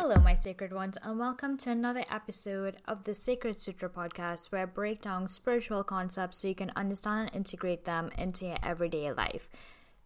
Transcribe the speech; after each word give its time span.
Hello, 0.00 0.14
my 0.22 0.36
sacred 0.36 0.72
ones, 0.72 0.96
and 1.02 1.18
welcome 1.18 1.56
to 1.58 1.72
another 1.72 2.04
episode 2.08 2.76
of 2.86 3.02
the 3.02 3.16
Sacred 3.16 3.58
Sutra 3.58 3.90
podcast, 3.90 4.52
where 4.52 4.62
I 4.62 4.64
break 4.64 5.02
down 5.02 5.26
spiritual 5.26 5.82
concepts 5.82 6.38
so 6.38 6.46
you 6.46 6.54
can 6.54 6.70
understand 6.76 7.26
and 7.26 7.36
integrate 7.36 7.84
them 7.84 8.10
into 8.16 8.46
your 8.46 8.58
everyday 8.62 9.10
life. 9.12 9.50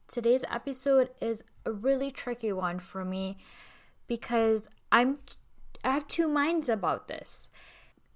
Today's 0.08 0.46
episode 0.50 1.10
is 1.20 1.44
a 1.66 1.72
really 1.72 2.10
tricky 2.10 2.52
one 2.52 2.80
for 2.80 3.04
me 3.04 3.36
because 4.06 4.66
I'm 4.90 5.18
I 5.84 5.90
have 5.90 6.08
two 6.08 6.26
minds 6.26 6.70
about 6.70 7.08
this. 7.08 7.50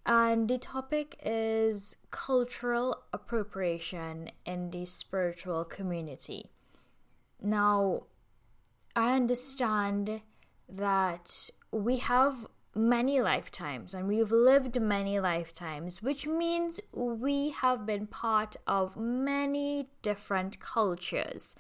And 0.07 0.49
the 0.49 0.57
topic 0.57 1.21
is 1.23 1.97
cultural 2.11 3.03
appropriation 3.13 4.31
in 4.47 4.71
the 4.71 4.87
spiritual 4.87 5.67
community. 5.67 6.53
Now, 7.39 8.05
I 8.97 9.15
understand 9.15 10.23
that 10.69 11.51
we 11.77 11.99
have 11.99 12.47
many 12.75 13.21
lifetimes 13.21 13.95
and 13.95 14.07
we've 14.07 14.33
lived 14.33 14.81
many 14.81 15.19
lifetimes, 15.21 16.03
which 16.03 16.27
means 16.27 16.81
we 16.93 17.51
have 17.51 17.87
been 17.87 18.07
part 18.07 18.57
of 18.67 18.97
many 18.97 19.89
different 20.03 20.61
cultures. 20.61 21.57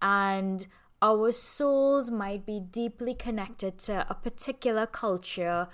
And 0.00 0.66
our 1.00 1.32
souls 1.32 2.10
might 2.10 2.46
be 2.46 2.60
deeply 2.60 3.14
connected 3.14 3.78
to 3.80 4.06
a 4.08 4.14
particular 4.14 4.86
culture. 4.86 5.68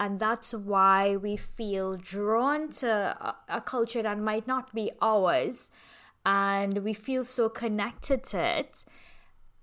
And 0.00 0.18
that's 0.18 0.52
why 0.52 1.16
we 1.16 1.36
feel 1.36 1.94
drawn 1.94 2.70
to 2.80 3.34
a, 3.48 3.60
culture 3.60 4.02
that 4.02 4.18
might 4.18 4.46
not 4.46 4.74
be 4.74 4.90
ours. 5.00 5.70
And 6.26 6.78
we 6.78 6.94
feel 6.94 7.24
so 7.24 7.48
connected 7.48 8.22
to 8.24 8.38
it 8.38 8.84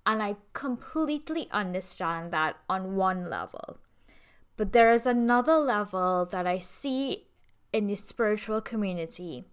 and 0.06 0.22
I 0.22 0.38
completely 0.54 1.48
understand 1.52 2.32
that 2.32 2.58
on 2.70 2.96
one 2.96 3.30
level. 3.30 3.78
But 4.58 4.74
there 4.74 4.92
is 4.94 5.06
another 5.06 5.56
level 5.56 6.26
that 6.26 6.46
I 6.46 6.60
see 6.60 7.28
in 7.74 7.88
the 7.88 7.96
spiritual 7.96 8.62
community 8.62 9.46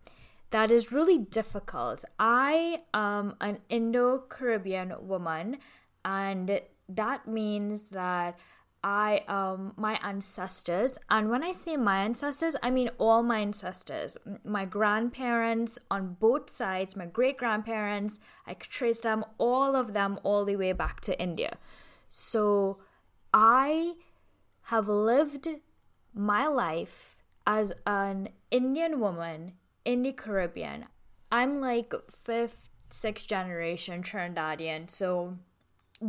that 0.50 0.70
is 0.70 0.92
really 0.92 1.18
difficult. 1.18 2.04
I 2.18 2.82
am 2.94 3.36
an 3.40 3.58
Indo 3.68 4.18
Caribbean 4.28 4.94
woman, 5.00 5.58
and 6.04 6.60
that 6.88 7.28
means 7.28 7.90
that 7.90 8.38
I 8.82 9.22
um 9.28 9.72
my 9.76 9.98
ancestors. 10.02 10.98
And 11.10 11.30
when 11.30 11.42
I 11.42 11.52
say 11.52 11.76
my 11.76 11.98
ancestors 11.98 12.56
I 12.62 12.70
mean 12.70 12.90
all 12.98 13.22
my 13.22 13.40
ancestors. 13.40 14.16
My 14.44 14.64
grandparents 14.64 15.78
on 15.90 16.16
both 16.20 16.48
sides 16.50 16.96
my 16.96 17.06
great 17.06 17.38
grandparents 17.38 18.20
I 18.46 18.54
could 18.54 18.70
trace 18.70 19.00
them 19.00 19.24
all 19.38 19.74
of 19.74 19.92
them 19.92 20.18
all 20.22 20.44
the 20.44 20.56
way 20.56 20.72
back 20.72 21.00
to 21.02 21.20
India. 21.20 21.56
So 22.08 22.78
I 23.34 23.94
have 24.64 24.88
lived 24.88 25.48
my 26.14 26.46
life 26.46 27.16
as 27.46 27.72
an 27.86 28.28
Indian 28.50 29.00
woman 29.00 29.54
in 29.84 30.02
the 30.02 30.12
Caribbean. 30.12 30.86
I'm 31.32 31.60
like 31.60 31.92
fifth 32.10 32.68
sixth 32.90 33.26
generation 33.28 34.02
Trinidadian 34.02 34.90
so 34.90 35.36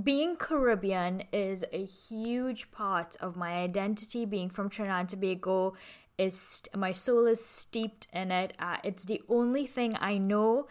being 0.04 0.36
Caribbean 0.36 1.24
is 1.32 1.66
a 1.72 1.84
huge 1.84 2.72
part 2.72 3.16
of 3.20 3.36
my 3.36 3.54
identity. 3.54 4.26
Being 4.26 4.50
from 4.50 4.70
Trinidad 4.70 5.00
and 5.00 5.10
Tobago 5.10 5.74
is 6.18 6.64
my 6.76 6.92
soul 6.92 7.26
is 7.26 7.44
steeped 7.44 8.08
in 8.14 8.32
it. 8.32 8.54
Uh, 8.60 8.78
it's 8.84 9.06
the 9.06 9.22
only 9.28 9.66
thing 9.66 9.98
I 10.00 10.18
know. 10.18 10.68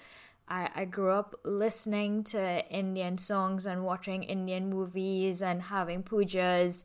I, 0.49 0.71
I 0.75 0.85
grew 0.85 1.13
up 1.13 1.35
listening 1.45 2.25
to 2.25 2.65
Indian 2.71 3.19
songs 3.19 3.67
and 3.67 3.85
watching 3.85 4.23
Indian 4.23 4.71
movies 4.71 5.43
and 5.43 5.63
having 5.63 6.03
pujas, 6.03 6.85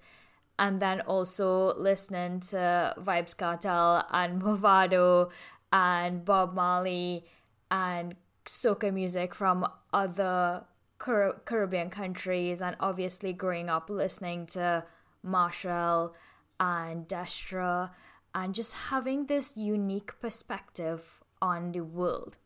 and 0.58 0.82
then 0.82 1.02
also 1.02 1.76
listening 1.76 2.40
to 2.40 2.96
Vybz 2.98 3.38
Kartel 3.38 4.06
and 4.12 4.42
Movado 4.42 5.30
and 5.72 6.26
Bob 6.26 6.54
Marley 6.54 7.26
and 7.70 8.16
soca 8.46 8.92
music 8.92 9.34
from 9.34 9.66
other 9.94 10.64
Car- 11.04 11.42
Caribbean 11.44 11.90
countries, 11.90 12.62
and 12.62 12.78
obviously 12.80 13.34
growing 13.34 13.68
up 13.68 13.90
listening 13.90 14.46
to 14.46 14.86
Machel 15.26 16.14
and 16.62 17.06
Destra, 17.10 17.92
and 18.34 18.56
just 18.56 18.74
having 18.90 19.26
this 19.26 19.58
unique 19.58 20.18
perspective 20.22 21.22
on 21.42 21.74
the 21.74 21.82
world. 21.82 22.38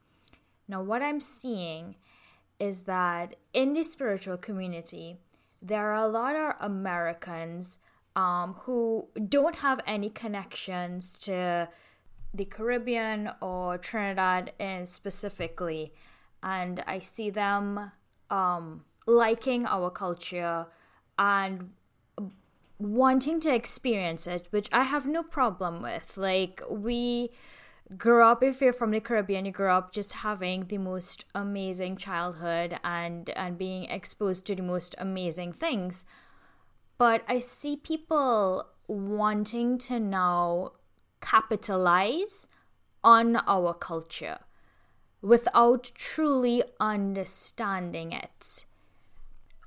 Now, 0.67 0.81
what 0.81 1.03
I'm 1.03 1.19
seeing 1.19 1.97
is 2.59 2.85
that 2.85 3.35
in 3.53 3.73
the 3.73 3.83
spiritual 3.83 4.37
community, 4.37 5.17
there 5.61 5.91
are 5.91 6.03
a 6.03 6.07
lot 6.07 6.35
of 6.35 6.55
Americans 6.59 7.77
um, 8.15 8.55
who 8.61 9.07
don't 9.29 9.57
have 9.57 9.79
any 9.85 10.09
connections 10.09 11.19
to 11.19 11.69
the 12.33 12.45
Caribbean 12.45 13.29
or 13.39 13.77
Trinidad 13.77 14.53
in 14.59 14.87
specifically, 14.87 15.93
and 16.41 16.83
I 16.87 16.99
see 16.99 17.29
them 17.29 17.91
um, 18.29 18.83
liking 19.05 19.65
our 19.65 19.89
culture 19.89 20.67
and 21.17 21.71
wanting 22.79 23.39
to 23.39 23.53
experience 23.53 24.27
it, 24.27 24.47
which 24.51 24.69
I 24.71 24.83
have 24.83 25.05
no 25.05 25.23
problem 25.23 25.81
with. 25.81 26.17
Like, 26.17 26.61
we 26.69 27.31
grew 27.97 28.23
up, 28.23 28.43
if 28.43 28.61
you're 28.61 28.73
from 28.73 28.91
the 28.91 28.99
Caribbean, 28.99 29.45
you 29.45 29.51
grew 29.51 29.71
up 29.71 29.91
just 29.91 30.13
having 30.13 30.65
the 30.65 30.77
most 30.77 31.25
amazing 31.33 31.97
childhood 31.97 32.79
and, 32.83 33.29
and 33.31 33.57
being 33.57 33.85
exposed 33.85 34.45
to 34.47 34.55
the 34.55 34.61
most 34.61 34.93
amazing 34.97 35.53
things. 35.53 36.05
But 36.97 37.23
I 37.27 37.39
see 37.39 37.77
people 37.77 38.67
wanting 38.87 39.77
to 39.79 39.99
now 39.99 40.73
capitalize 41.21 42.47
on 43.03 43.37
our 43.47 43.73
culture 43.73 44.39
without 45.21 45.91
truly 45.95 46.63
understanding 46.79 48.11
it 48.11 48.65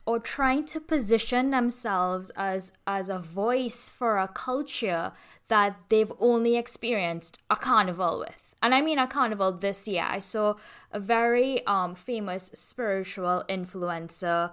or 0.06 0.18
trying 0.18 0.64
to 0.64 0.80
position 0.80 1.50
themselves 1.50 2.30
as 2.36 2.72
as 2.86 3.10
a 3.10 3.18
voice 3.18 3.88
for 3.88 4.18
a 4.18 4.28
culture 4.28 5.12
that 5.48 5.76
they've 5.88 6.12
only 6.18 6.56
experienced 6.56 7.38
a 7.50 7.56
carnival 7.56 8.18
with. 8.18 8.54
And 8.62 8.74
i 8.74 8.80
mean 8.80 8.98
a 8.98 9.06
carnival 9.06 9.52
this 9.52 9.88
year. 9.88 10.06
I 10.08 10.18
saw 10.18 10.54
a 10.92 11.00
very 11.00 11.66
um, 11.66 11.94
famous 11.94 12.44
spiritual 12.54 13.44
influencer 13.48 14.50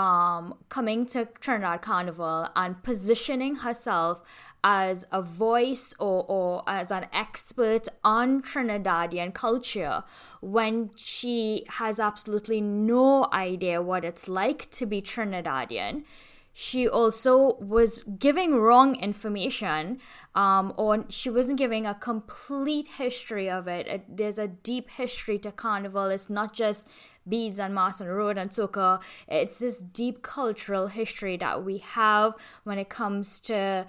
um, 0.00 0.54
coming 0.70 1.04
to 1.04 1.28
trinidad 1.40 1.82
carnival 1.82 2.48
and 2.56 2.82
positioning 2.82 3.56
herself 3.56 4.22
as 4.62 5.06
a 5.10 5.22
voice 5.22 5.94
or, 5.98 6.24
or 6.28 6.62
as 6.66 6.90
an 6.90 7.06
expert 7.12 7.88
on 8.04 8.42
Trinidadian 8.42 9.32
culture 9.32 10.04
when 10.42 10.90
she 10.96 11.64
has 11.80 11.98
absolutely 11.98 12.60
no 12.60 13.26
idea 13.32 13.80
what 13.80 14.04
it's 14.04 14.28
like 14.28 14.70
to 14.70 14.84
be 14.84 15.00
Trinidadian. 15.00 16.04
She 16.52 16.86
also 16.86 17.56
was 17.56 18.04
giving 18.18 18.54
wrong 18.54 18.96
information, 18.96 19.98
um, 20.34 20.74
or 20.76 21.06
she 21.08 21.30
wasn't 21.30 21.58
giving 21.58 21.86
a 21.86 21.94
complete 21.94 22.86
history 22.98 23.48
of 23.48 23.66
it. 23.66 23.86
it. 23.86 24.16
There's 24.16 24.38
a 24.38 24.48
deep 24.48 24.90
history 24.90 25.38
to 25.38 25.52
Carnival. 25.52 26.06
It's 26.06 26.28
not 26.28 26.52
just 26.52 26.86
beads 27.30 27.60
and 27.60 27.74
mas 27.74 28.00
and 28.00 28.10
road 28.10 28.36
and 28.36 28.50
soca. 28.50 29.00
It's 29.28 29.58
this 29.58 29.80
deep 29.80 30.22
cultural 30.22 30.88
history 30.88 31.36
that 31.38 31.64
we 31.64 31.78
have 31.78 32.34
when 32.64 32.78
it 32.78 32.88
comes 32.88 33.40
to 33.40 33.86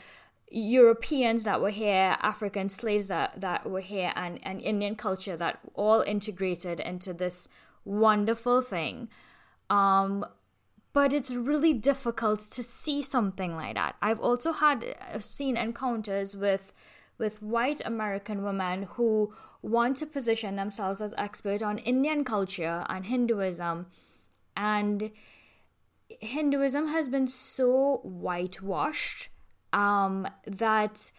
Europeans 0.52 1.46
that 1.46 1.62
were 1.62 1.70
here, 1.70 2.18
African 2.22 2.70
slaves 2.70 3.08
that, 3.08 3.40
that 3.40 3.70
were 3.70 3.80
here, 3.80 4.12
and, 4.16 4.40
and 4.44 4.62
Indian 4.62 4.96
culture 4.96 5.38
that 5.38 5.60
all 5.76 6.02
integrated 6.02 6.80
into 6.80 7.14
this 7.14 7.48
wonderful 7.86 8.62
thing. 8.62 9.10
Um, 9.70 10.26
but 10.94 11.14
it's 11.14 11.34
really 11.34 11.74
difficult 11.74 12.42
to 12.52 12.62
see 12.62 13.02
something 13.02 13.56
like 13.56 13.76
that. 13.76 13.96
I've 14.02 14.20
also 14.20 14.52
had 14.52 14.96
uh, 15.14 15.20
seen 15.20 15.58
encounters 15.58 16.36
with 16.36 16.74
with 17.18 17.42
white 17.42 17.82
American 17.86 18.44
women 18.44 18.84
who 18.96 19.32
want 19.62 19.98
to 19.98 20.06
position 20.06 20.56
themselves 20.56 21.02
as 21.02 21.14
expert 21.18 21.62
on 21.62 21.78
Indian 21.80 22.24
culture 22.24 22.86
and 22.90 23.06
Hinduism, 23.06 23.88
and 24.58 25.12
Hinduism 26.20 26.88
has 26.88 27.10
been 27.10 27.28
so 27.28 28.02
whitewashed 28.04 29.30
um, 29.72 30.28
that 30.46 31.12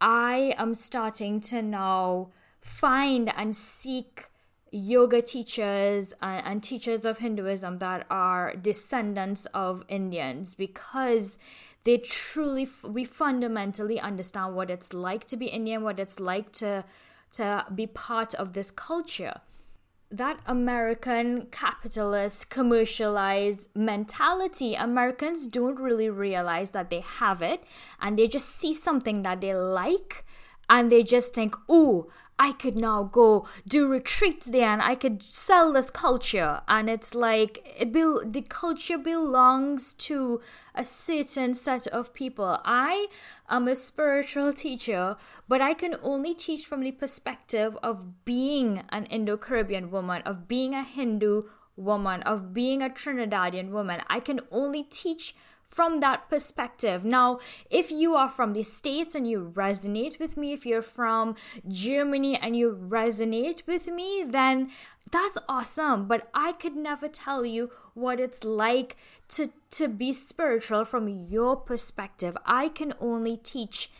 I 0.00 0.54
am 0.56 0.74
starting 0.74 1.40
to 1.42 1.62
now 1.62 2.30
find 2.60 3.32
and 3.36 3.54
seek 3.54 4.26
yoga 4.72 5.20
teachers 5.20 6.14
and, 6.22 6.46
and, 6.46 6.62
teachers 6.62 7.04
of 7.04 7.18
Hinduism 7.18 7.78
that 7.78 8.06
are 8.08 8.54
descendants 8.54 9.46
of 9.46 9.82
Indians 9.88 10.54
because 10.54 11.38
they 11.84 11.98
truly 11.98 12.68
we 12.84 13.04
fundamentally 13.04 13.98
understand 13.98 14.54
what 14.54 14.70
it's 14.70 14.92
like 14.92 15.24
to 15.26 15.36
be 15.36 15.46
Indian, 15.46 15.82
what 15.82 15.98
it's 15.98 16.20
like 16.20 16.52
to 16.52 16.84
to 17.32 17.66
be 17.74 17.86
part 17.86 18.34
of 18.34 18.52
this 18.52 18.70
culture. 18.70 19.40
that 20.12 20.40
American 20.46 21.46
capitalist 21.52 22.50
commercialized 22.50 23.68
mentality. 23.76 24.74
Americans 24.74 25.46
don't 25.46 25.78
really 25.78 26.10
realize 26.10 26.72
that 26.72 26.90
they 26.90 26.98
have 26.98 27.42
it 27.42 27.62
and 28.00 28.18
they 28.18 28.26
just 28.26 28.48
see 28.48 28.74
something 28.74 29.22
that 29.22 29.40
they 29.40 29.54
like 29.54 30.24
and 30.68 30.90
they 30.90 31.02
just 31.04 31.32
think, 31.34 31.54
oh, 31.68 32.08
I 32.40 32.52
could 32.52 32.74
now 32.74 33.02
go 33.02 33.46
do 33.68 33.86
retreats 33.86 34.50
there 34.50 34.70
and 34.70 34.80
I 34.80 34.94
could 34.94 35.22
sell 35.22 35.74
this 35.74 35.90
culture. 35.90 36.62
And 36.66 36.88
it's 36.88 37.14
like 37.14 37.62
it 37.78 37.92
be, 37.92 38.00
the 38.24 38.40
culture 38.40 38.96
belongs 38.96 39.92
to 40.08 40.40
a 40.74 40.82
certain 40.82 41.52
set 41.52 41.86
of 41.88 42.14
people. 42.14 42.58
I 42.64 43.08
am 43.50 43.68
a 43.68 43.74
spiritual 43.74 44.54
teacher, 44.54 45.18
but 45.48 45.60
I 45.60 45.74
can 45.74 45.96
only 46.02 46.32
teach 46.32 46.64
from 46.64 46.80
the 46.80 46.92
perspective 46.92 47.76
of 47.82 48.24
being 48.24 48.84
an 48.88 49.04
Indo 49.04 49.36
Caribbean 49.36 49.90
woman, 49.90 50.22
of 50.22 50.48
being 50.48 50.72
a 50.72 50.82
Hindu 50.82 51.42
woman, 51.76 52.22
of 52.22 52.54
being 52.54 52.82
a 52.82 52.88
Trinidadian 52.88 53.68
woman. 53.68 54.00
I 54.08 54.18
can 54.18 54.40
only 54.50 54.84
teach 54.84 55.34
from 55.70 56.00
that 56.00 56.28
perspective. 56.28 57.04
Now, 57.04 57.38
if 57.70 57.90
you 57.90 58.14
are 58.14 58.28
from 58.28 58.52
the 58.52 58.62
States 58.62 59.14
and 59.14 59.28
you 59.28 59.52
resonate 59.54 60.18
with 60.18 60.36
me, 60.36 60.52
if 60.52 60.66
you're 60.66 60.82
from 60.82 61.36
Germany 61.68 62.36
and 62.36 62.56
you 62.56 62.76
resonate 62.88 63.66
with 63.66 63.86
me, 63.86 64.24
then 64.26 64.70
that's 65.10 65.38
awesome. 65.48 66.06
But 66.06 66.28
I 66.34 66.52
could 66.52 66.76
never 66.76 67.08
tell 67.08 67.44
you 67.44 67.70
what 67.94 68.20
it's 68.20 68.44
like 68.44 68.96
to, 69.28 69.50
to 69.72 69.88
be 69.88 70.12
spiritual 70.12 70.84
from 70.84 71.08
your 71.08 71.56
perspective. 71.56 72.36
I 72.44 72.68
can 72.68 72.92
only 73.00 73.36
teach 73.36 73.90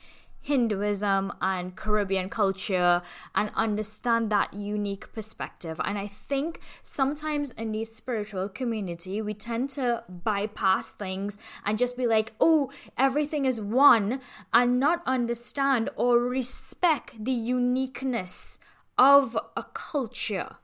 Hinduism 0.42 1.32
and 1.40 1.76
Caribbean 1.76 2.30
culture 2.30 3.02
and 3.34 3.50
understand 3.54 4.30
that 4.30 4.54
unique 4.54 5.12
perspective. 5.12 5.80
And 5.84 5.98
I 5.98 6.06
think 6.06 6.60
sometimes 6.82 7.52
in 7.52 7.72
the 7.72 7.84
spiritual 7.84 8.48
community, 8.48 9.20
we 9.20 9.34
tend 9.34 9.70
to 9.70 10.04
bypass 10.08 10.92
things 10.92 11.38
and 11.64 11.78
just 11.78 11.96
be 11.96 12.06
like, 12.06 12.32
oh, 12.40 12.70
everything 12.96 13.44
is 13.44 13.60
one, 13.60 14.20
and 14.52 14.80
not 14.80 15.02
understand 15.06 15.90
or 15.96 16.18
respect 16.18 17.24
the 17.24 17.32
uniqueness 17.32 18.58
of 18.96 19.36
a 19.56 19.64
culture. 19.74 20.56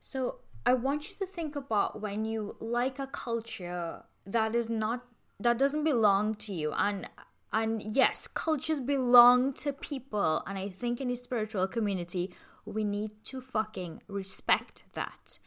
So 0.00 0.40
I 0.64 0.74
want 0.74 1.08
you 1.08 1.16
to 1.16 1.26
think 1.26 1.56
about 1.56 2.00
when 2.00 2.24
you 2.24 2.56
like 2.60 2.98
a 2.98 3.06
culture 3.06 4.02
that 4.26 4.54
is 4.54 4.68
not 4.68 5.04
that 5.38 5.58
doesn't 5.58 5.84
belong 5.84 6.34
to 6.34 6.54
you 6.54 6.72
and 6.72 7.08
and 7.52 7.82
yes, 7.82 8.28
cultures 8.28 8.80
belong 8.80 9.52
to 9.54 9.72
people. 9.72 10.42
And 10.46 10.58
I 10.58 10.68
think 10.68 11.00
in 11.00 11.08
the 11.08 11.16
spiritual 11.16 11.66
community, 11.68 12.34
we 12.64 12.84
need 12.84 13.12
to 13.24 13.40
fucking 13.40 14.02
respect 14.08 14.84
that. 14.94 15.38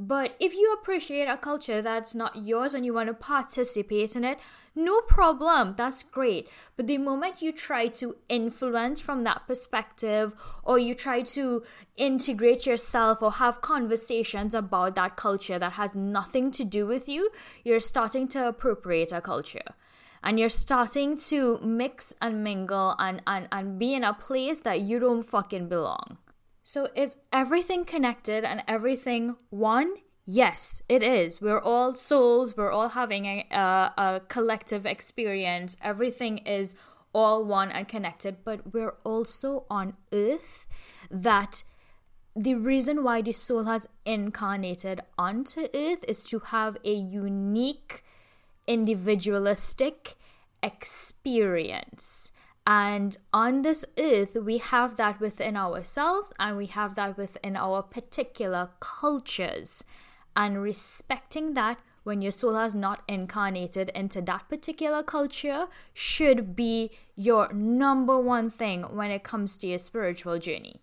But 0.00 0.34
if 0.40 0.52
you 0.52 0.72
appreciate 0.72 1.26
a 1.26 1.36
culture 1.36 1.80
that's 1.80 2.12
not 2.12 2.44
yours 2.44 2.74
and 2.74 2.84
you 2.84 2.92
want 2.92 3.08
to 3.08 3.14
participate 3.14 4.16
in 4.16 4.24
it, 4.24 4.40
no 4.74 5.00
problem, 5.02 5.74
that's 5.76 6.02
great. 6.02 6.48
But 6.76 6.88
the 6.88 6.98
moment 6.98 7.42
you 7.42 7.52
try 7.52 7.86
to 7.88 8.16
influence 8.28 9.00
from 9.00 9.22
that 9.24 9.46
perspective, 9.46 10.34
or 10.64 10.78
you 10.78 10.94
try 10.94 11.22
to 11.22 11.62
integrate 11.96 12.66
yourself 12.66 13.22
or 13.22 13.32
have 13.32 13.60
conversations 13.60 14.56
about 14.56 14.96
that 14.96 15.14
culture 15.14 15.58
that 15.58 15.74
has 15.74 15.94
nothing 15.94 16.50
to 16.52 16.64
do 16.64 16.84
with 16.84 17.08
you, 17.08 17.30
you're 17.62 17.78
starting 17.78 18.26
to 18.28 18.48
appropriate 18.48 19.12
a 19.12 19.20
culture 19.20 19.74
and 20.22 20.38
you're 20.38 20.48
starting 20.48 21.16
to 21.16 21.58
mix 21.62 22.14
and 22.20 22.44
mingle 22.44 22.94
and, 22.98 23.22
and, 23.26 23.48
and 23.50 23.78
be 23.78 23.94
in 23.94 24.04
a 24.04 24.14
place 24.14 24.60
that 24.62 24.82
you 24.82 24.98
don't 24.98 25.22
fucking 25.22 25.68
belong. 25.68 26.18
So, 26.62 26.88
is 26.94 27.16
everything 27.32 27.84
connected 27.84 28.44
and 28.44 28.62
everything 28.68 29.36
one? 29.50 29.94
Yes, 30.24 30.80
it 30.88 31.02
is. 31.02 31.40
We're 31.40 31.60
all 31.60 31.94
souls, 31.96 32.56
we're 32.56 32.70
all 32.70 32.90
having 32.90 33.26
a, 33.26 33.46
a, 33.50 33.92
a 33.96 34.20
collective 34.28 34.86
experience. 34.86 35.76
Everything 35.82 36.38
is 36.38 36.76
all 37.12 37.44
one 37.44 37.72
and 37.72 37.88
connected, 37.88 38.36
but 38.44 38.72
we're 38.72 38.94
also 39.04 39.66
on 39.68 39.94
earth 40.12 40.66
that 41.10 41.64
the 42.34 42.54
reason 42.54 43.02
why 43.02 43.20
the 43.20 43.32
soul 43.32 43.64
has 43.64 43.88
incarnated 44.04 45.02
onto 45.18 45.66
earth 45.74 46.04
is 46.08 46.24
to 46.24 46.38
have 46.38 46.78
a 46.84 46.94
unique 46.94 48.04
individualistic 48.66 50.14
experience. 50.62 52.32
And 52.66 53.16
on 53.32 53.62
this 53.62 53.84
earth, 53.98 54.36
we 54.40 54.58
have 54.58 54.96
that 54.96 55.20
within 55.20 55.56
ourselves 55.56 56.32
and 56.38 56.56
we 56.56 56.66
have 56.66 56.94
that 56.94 57.16
within 57.16 57.56
our 57.56 57.82
particular 57.82 58.70
cultures. 58.78 59.82
And 60.36 60.62
respecting 60.62 61.54
that 61.54 61.78
when 62.04 62.22
your 62.22 62.32
soul 62.32 62.54
has 62.54 62.74
not 62.74 63.02
incarnated 63.08 63.90
into 63.94 64.20
that 64.22 64.48
particular 64.48 65.02
culture 65.02 65.66
should 65.92 66.56
be 66.56 66.90
your 67.16 67.52
number 67.52 68.18
one 68.18 68.50
thing 68.50 68.82
when 68.82 69.10
it 69.10 69.22
comes 69.22 69.56
to 69.58 69.66
your 69.66 69.78
spiritual 69.78 70.38
journey. 70.38 70.80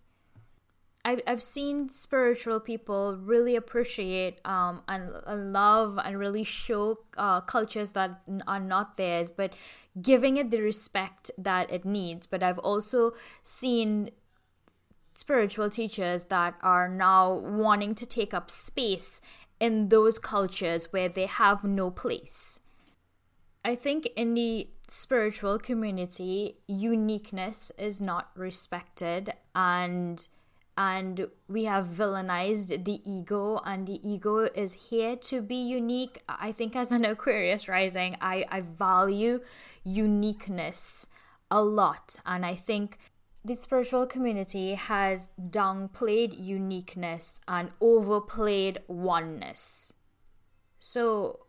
I've, 1.05 1.21
I've 1.25 1.41
seen 1.41 1.87
spiritual 1.89 2.59
people 2.59 3.15
really 3.15 3.55
appreciate 3.55 4.41
um, 4.45 4.81
and, 4.87 5.11
and 5.25 5.53
love 5.53 5.97
and 6.03 6.19
really 6.19 6.43
show 6.43 6.99
uh, 7.17 7.41
cultures 7.41 7.93
that 7.93 8.21
are 8.47 8.59
not 8.59 8.97
theirs, 8.97 9.29
but 9.31 9.53
giving 10.01 10.37
it 10.37 10.51
the 10.51 10.61
respect 10.61 11.31
that 11.37 11.71
it 11.71 11.85
needs. 11.85 12.27
But 12.27 12.43
I've 12.43 12.59
also 12.59 13.13
seen 13.43 14.11
spiritual 15.13 15.69
teachers 15.69 16.25
that 16.25 16.55
are 16.61 16.89
now 16.89 17.33
wanting 17.33 17.95
to 17.95 18.05
take 18.05 18.33
up 18.33 18.51
space 18.51 19.21
in 19.59 19.89
those 19.89 20.19
cultures 20.19 20.91
where 20.91 21.09
they 21.09 21.25
have 21.25 21.63
no 21.63 21.91
place. 21.91 22.59
I 23.63 23.75
think 23.75 24.07
in 24.15 24.33
the 24.33 24.69
spiritual 24.87 25.59
community, 25.59 26.57
uniqueness 26.67 27.71
is 27.77 27.99
not 27.99 28.31
respected 28.35 29.33
and 29.53 30.25
and 30.79 31.27
we 31.49 31.65
have 31.65 31.85
villainized 31.87 32.85
the 32.85 33.01
ego 33.03 33.61
and 33.65 33.85
the 33.85 33.99
ego 34.07 34.47
is 34.55 34.89
here 34.89 35.17
to 35.17 35.41
be 35.41 35.55
unique. 35.55 36.23
I 36.27 36.53
think 36.53 36.75
as 36.75 36.91
an 36.91 37.03
aquarius 37.13 37.67
rising 37.67 38.15
i, 38.21 38.45
I 38.49 38.61
value 38.61 39.41
uniqueness 39.83 41.07
a 41.51 41.61
lot 41.61 42.19
and 42.25 42.45
i 42.45 42.55
think 42.55 42.97
the 43.43 43.55
spiritual 43.55 44.05
community 44.05 44.75
has 44.75 45.31
downplayed 45.49 46.37
uniqueness 46.37 47.41
and 47.47 47.71
overplayed 47.79 48.79
oneness. 48.87 49.93
So 50.77 51.45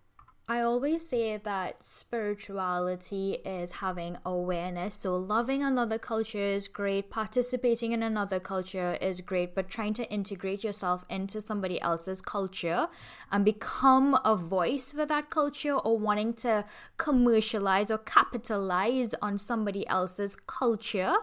I 0.51 0.63
always 0.63 1.09
say 1.09 1.37
that 1.37 1.85
spirituality 1.85 3.35
is 3.45 3.71
having 3.71 4.17
awareness. 4.27 4.97
So, 4.97 5.17
loving 5.17 5.63
another 5.63 5.97
culture 5.97 6.41
is 6.41 6.67
great, 6.67 7.09
participating 7.09 7.93
in 7.93 8.03
another 8.03 8.41
culture 8.41 8.99
is 9.01 9.21
great, 9.21 9.55
but 9.55 9.69
trying 9.69 9.93
to 9.93 10.11
integrate 10.11 10.65
yourself 10.65 11.05
into 11.09 11.41
somebody 11.41 11.81
else's 11.81 12.21
culture 12.21 12.89
and 13.31 13.45
become 13.45 14.19
a 14.25 14.35
voice 14.35 14.91
for 14.91 15.07
that 15.07 15.31
culture 15.31 15.75
or 15.75 15.97
wanting 15.97 16.35
to 16.43 16.65
commercialize 16.97 17.93
or 17.93 17.99
capitalize 17.99 19.15
on 19.23 19.39
somebody 19.39 19.87
else's 19.87 20.35
culture 20.35 21.15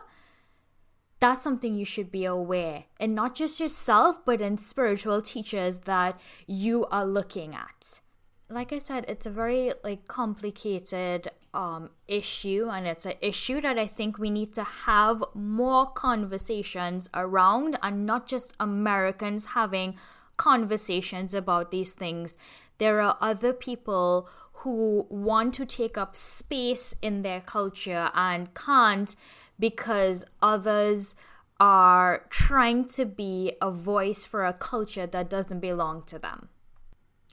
that's 1.20 1.42
something 1.42 1.74
you 1.74 1.84
should 1.84 2.12
be 2.12 2.26
aware. 2.26 2.86
And 3.00 3.16
not 3.16 3.36
just 3.36 3.60
yourself 3.60 4.24
but 4.24 4.40
in 4.40 4.58
spiritual 4.58 5.22
teachers 5.22 5.80
that 5.80 6.18
you 6.46 6.86
are 6.86 7.06
looking 7.06 7.56
at 7.56 8.00
like 8.50 8.72
I 8.72 8.78
said, 8.78 9.06
it's 9.08 9.26
a 9.26 9.30
very 9.30 9.74
like 9.84 10.08
complicated 10.08 11.30
um, 11.54 11.90
issue, 12.08 12.70
and 12.72 12.88
it's 12.88 13.06
an 13.06 13.16
issue 13.22 13.60
that 13.62 13.78
I 13.78 13.88
think 13.88 14.18
we 14.18 14.30
need 14.30 14.54
to 14.54 14.64
have 14.64 15.24
more 15.34 15.86
conversations 15.86 17.10
around, 17.14 17.78
and 17.84 18.06
not 18.06 18.28
just 18.28 18.54
Americans 18.60 19.48
having 19.48 19.96
conversations 20.38 21.34
about 21.34 21.72
these 21.72 21.94
things. 21.94 22.38
There 22.78 23.02
are 23.02 23.18
other 23.20 23.54
people 23.54 24.30
who 24.62 25.06
want 25.10 25.54
to 25.56 25.66
take 25.66 25.98
up 25.98 26.16
space 26.16 26.96
in 27.02 27.22
their 27.22 27.42
culture 27.42 28.12
and 28.14 28.54
can't 28.54 29.16
because 29.60 30.26
others 30.42 31.16
are 31.60 32.26
trying 32.30 32.86
to 32.86 33.06
be 33.06 33.54
a 33.62 33.72
voice 33.72 34.26
for 34.26 34.46
a 34.46 34.54
culture 34.54 35.08
that 35.08 35.30
doesn't 35.30 35.60
belong 35.60 36.04
to 36.04 36.20
them. 36.20 36.50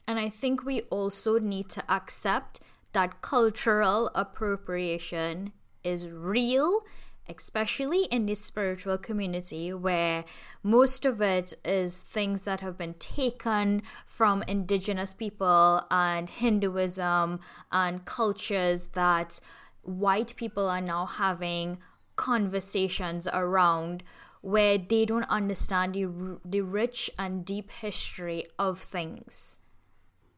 And 0.07 0.19
I 0.19 0.29
think 0.29 0.63
we 0.63 0.81
also 0.83 1.39
need 1.39 1.69
to 1.69 1.91
accept 1.91 2.59
that 2.93 3.21
cultural 3.21 4.11
appropriation 4.15 5.51
is 5.83 6.07
real, 6.07 6.81
especially 7.27 8.03
in 8.05 8.25
the 8.25 8.35
spiritual 8.35 8.97
community 8.97 9.73
where 9.73 10.23
most 10.63 11.05
of 11.05 11.21
it 11.21 11.53
is 11.65 12.01
things 12.01 12.45
that 12.45 12.61
have 12.61 12.77
been 12.77 12.93
taken 12.95 13.81
from 14.05 14.43
indigenous 14.47 15.13
people 15.13 15.85
and 15.89 16.29
Hinduism 16.29 17.39
and 17.71 18.05
cultures 18.05 18.87
that 18.89 19.39
white 19.81 20.35
people 20.35 20.69
are 20.69 20.81
now 20.81 21.05
having 21.05 21.79
conversations 22.15 23.27
around 23.33 24.03
where 24.41 24.77
they 24.77 25.05
don't 25.05 25.29
understand 25.29 25.95
the, 25.95 26.39
the 26.45 26.61
rich 26.61 27.09
and 27.17 27.43
deep 27.43 27.71
history 27.71 28.45
of 28.59 28.79
things. 28.79 29.57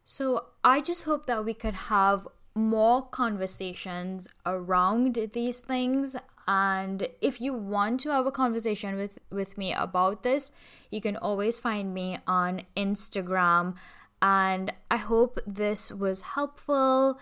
So 0.09 0.45
I 0.63 0.79
just 0.79 1.03
hope 1.03 1.25
that 1.25 1.43
we 1.43 1.53
could 1.53 1.73
have 1.73 2.29
more 2.55 3.05
conversations 3.05 4.29
around 4.45 5.19
these 5.33 5.59
things. 5.59 6.15
And 6.47 7.09
if 7.19 7.41
you 7.41 7.53
want 7.53 7.99
to 8.01 8.11
have 8.11 8.25
a 8.25 8.31
conversation 8.31 8.95
with 8.95 9.19
with 9.29 9.57
me 9.57 9.73
about 9.73 10.23
this 10.23 10.53
you 10.91 11.01
can 11.01 11.17
always 11.17 11.59
find 11.59 11.93
me 11.93 12.19
on 12.25 12.61
instagram. 12.77 13.75
And 14.21 14.71
i 14.89 14.95
hope 14.95 15.41
this 15.45 15.91
was 15.91 16.21
helpful. 16.21 17.19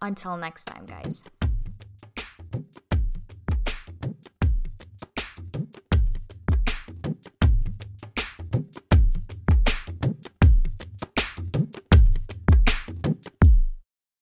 Until 0.00 0.38
next 0.38 0.64
time 0.64 0.86
guys 0.86 1.28